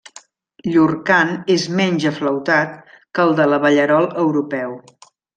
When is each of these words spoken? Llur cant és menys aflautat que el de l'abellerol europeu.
Llur 0.75 0.85
cant 1.09 1.33
és 1.55 1.65
menys 1.81 2.07
aflautat 2.13 2.73
que 3.17 3.25
el 3.27 3.35
de 3.41 3.45
l'abellerol 3.51 4.09
europeu. 4.23 4.73